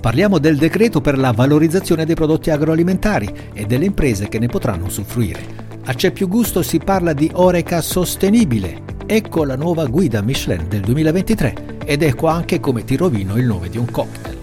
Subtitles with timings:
[0.00, 4.86] Parliamo del decreto per la valorizzazione dei prodotti agroalimentari e delle imprese che ne potranno
[4.86, 5.68] usufruire.
[5.84, 8.82] A C'è più gusto si parla di Oreca sostenibile.
[9.04, 13.68] Ecco la nuova guida Michelin del 2023 ed ecco anche come ti rovino il nome
[13.68, 14.38] di un cocktail.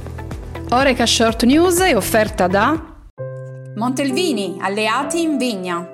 [0.69, 2.95] Oreca Short News è offerta da
[3.75, 5.87] Montelvini, alleati in vigna.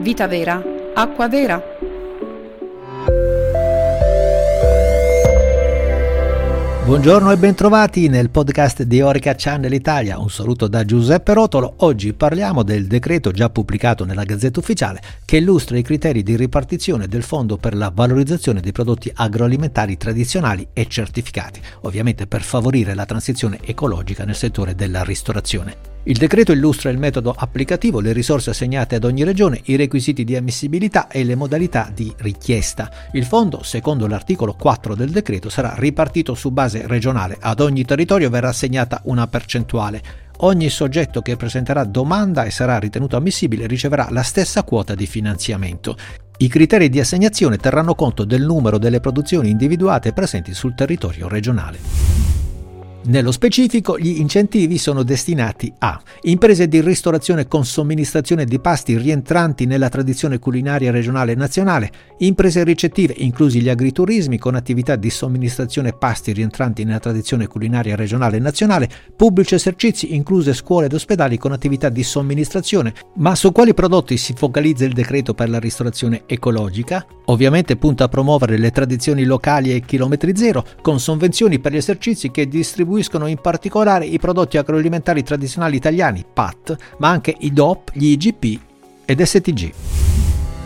[0.00, 0.62] Vita Vera,
[0.94, 1.62] acqua vera.
[6.84, 10.18] Buongiorno e bentrovati nel podcast di Orica Channel Italia.
[10.18, 11.76] Un saluto da Giuseppe Rotolo.
[11.78, 17.08] Oggi parliamo del decreto già pubblicato nella Gazzetta Ufficiale che illustra i criteri di ripartizione
[17.08, 23.06] del Fondo per la valorizzazione dei prodotti agroalimentari tradizionali e certificati, ovviamente per favorire la
[23.06, 25.93] transizione ecologica nel settore della ristorazione.
[26.06, 30.36] Il decreto illustra il metodo applicativo, le risorse assegnate ad ogni regione, i requisiti di
[30.36, 32.90] ammissibilità e le modalità di richiesta.
[33.12, 37.38] Il fondo, secondo l'articolo 4 del decreto, sarà ripartito su base regionale.
[37.40, 40.02] Ad ogni territorio verrà assegnata una percentuale.
[40.40, 45.96] Ogni soggetto che presenterà domanda e sarà ritenuto ammissibile riceverà la stessa quota di finanziamento.
[46.36, 52.33] I criteri di assegnazione terranno conto del numero delle produzioni individuate presenti sul territorio regionale.
[53.06, 59.66] Nello specifico, gli incentivi sono destinati a imprese di ristorazione con somministrazione di pasti rientranti
[59.66, 65.92] nella tradizione culinaria regionale e nazionale, imprese ricettive, inclusi gli agriturismi con attività di somministrazione
[65.92, 71.52] pasti rientranti nella tradizione culinaria regionale e nazionale, pubblici esercizi, incluse scuole ed ospedali con
[71.52, 72.94] attività di somministrazione.
[73.16, 77.04] Ma su quali prodotti si focalizza il decreto per la ristorazione ecologica?
[77.26, 82.30] Ovviamente punta a promuovere le tradizioni locali e chilometri zero, con sovvenzioni per gli esercizi
[82.30, 87.90] che distribuiscono distribuiscono in particolare i prodotti agroalimentari tradizionali italiani, PAT, ma anche i DOP,
[87.92, 88.60] gli IGP
[89.04, 89.72] ed STG.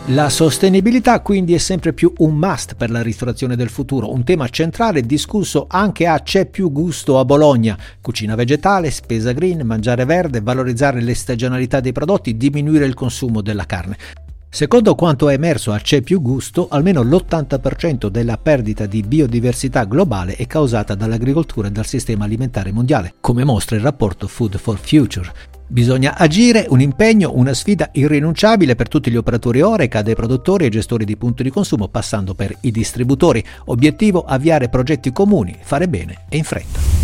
[0.07, 4.47] La sostenibilità quindi è sempre più un must per la ristorazione del futuro, un tema
[4.49, 7.77] centrale discusso anche a C'è più gusto a Bologna.
[8.01, 13.65] Cucina vegetale, spesa green, mangiare verde, valorizzare le stagionalità dei prodotti, diminuire il consumo della
[13.65, 13.97] carne.
[14.51, 20.35] Secondo quanto è emerso a C'è più gusto, almeno l'80% della perdita di biodiversità globale
[20.35, 25.31] è causata dall'agricoltura e dal sistema alimentare mondiale, come mostra il rapporto Food for Future.
[25.67, 30.71] Bisogna agire, un impegno, una sfida irrinunciabile per tutti gli operatori Oreca, dai produttori ai
[30.71, 33.43] gestori di punti di consumo, passando per i distributori.
[33.65, 36.98] Obiettivo avviare progetti comuni, fare bene e in fretta.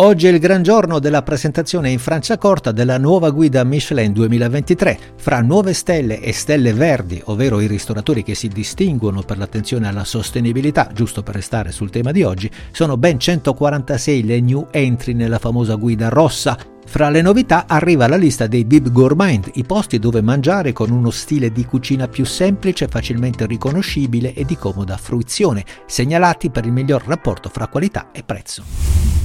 [0.00, 4.98] Oggi è il gran giorno della presentazione in Franciacorta della nuova guida Michelin 2023.
[5.16, 10.04] Fra nuove stelle e stelle verdi, ovvero i ristoratori che si distinguono per l'attenzione alla
[10.04, 15.40] sostenibilità, giusto per restare sul tema di oggi, sono ben 146 le new entry nella
[15.40, 16.56] famosa guida rossa.
[16.86, 21.10] Fra le novità arriva la lista dei Bib Gourmand, i posti dove mangiare con uno
[21.10, 27.02] stile di cucina più semplice, facilmente riconoscibile e di comoda fruizione, segnalati per il miglior
[27.04, 29.17] rapporto fra qualità e prezzo.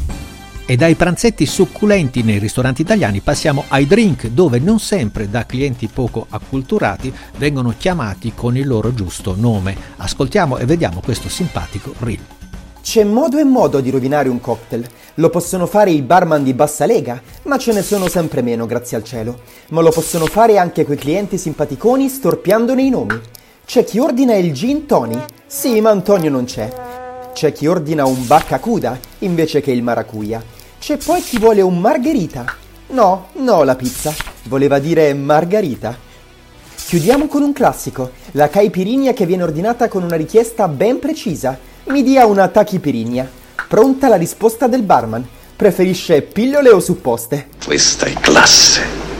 [0.66, 5.88] E dai pranzetti succulenti nei ristoranti italiani passiamo ai drink, dove non sempre da clienti
[5.88, 9.75] poco acculturati vengono chiamati con il loro giusto nome.
[9.97, 12.22] Ascoltiamo e vediamo questo simpatico reel.
[12.81, 14.88] C'è modo e modo di rovinare un cocktail.
[15.16, 18.95] Lo possono fare i barman di bassa lega, ma ce ne sono sempre meno, grazie
[18.95, 19.41] al cielo.
[19.72, 23.19] Ma lo possono fare anche quei clienti simpaticoni storpiandone i nomi.
[23.66, 25.18] C'è chi ordina il gin tony?
[25.45, 26.72] Sì, ma Antonio non c'è.
[27.34, 30.53] C'è chi ordina un baccacuda invece che il maracuja.
[30.84, 32.44] C'è poi chi vuole un margherita.
[32.88, 34.14] No, no la pizza.
[34.50, 35.98] Voleva dire margarita.
[36.76, 41.58] Chiudiamo con un classico, la caipirinha che viene ordinata con una richiesta ben precisa.
[41.86, 43.32] Mi dia una tachipirinia.
[43.66, 45.26] Pronta la risposta del barman.
[45.56, 47.48] Preferisce pillole o supposte?
[47.64, 49.12] Questa è classe.